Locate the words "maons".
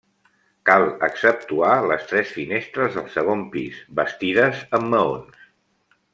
4.97-5.47